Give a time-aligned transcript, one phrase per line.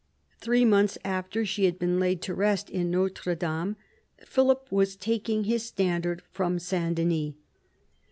[0.39, 3.75] Three months after she had been laid to rest in Notre Dame,
[4.25, 6.71] Philip was taking his standard from S.
[6.71, 7.35] Denys.